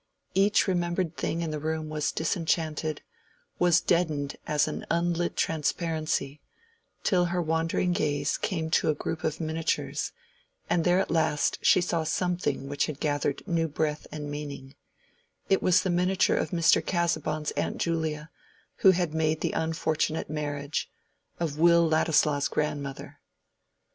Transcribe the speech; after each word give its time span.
Each 0.33 0.67
remembered 0.67 1.15
thing 1.15 1.41
in 1.41 1.51
the 1.51 1.59
room 1.59 1.87
was 1.87 2.11
disenchanted, 2.11 3.03
was 3.59 3.79
deadened 3.79 4.35
as 4.47 4.67
an 4.67 4.83
unlit 4.89 5.35
transparency, 5.37 6.41
till 7.03 7.25
her 7.25 7.39
wandering 7.39 7.91
gaze 7.93 8.35
came 8.39 8.71
to 8.71 8.87
the 8.87 8.95
group 8.95 9.23
of 9.23 9.39
miniatures, 9.39 10.11
and 10.67 10.83
there 10.85 10.97
at 10.99 11.11
last 11.11 11.59
she 11.61 11.81
saw 11.81 12.03
something 12.03 12.67
which 12.67 12.87
had 12.87 12.99
gathered 12.99 13.47
new 13.47 13.67
breath 13.67 14.07
and 14.11 14.31
meaning: 14.31 14.73
it 15.49 15.61
was 15.61 15.83
the 15.83 15.91
miniature 15.91 16.35
of 16.35 16.49
Mr. 16.49 16.83
Casaubon's 16.83 17.51
aunt 17.51 17.77
Julia, 17.77 18.31
who 18.77 18.89
had 18.89 19.13
made 19.13 19.41
the 19.41 19.51
unfortunate 19.51 20.31
marriage—of 20.31 21.59
Will 21.59 21.87
Ladislaw's 21.87 22.47
grandmother. 22.47 23.19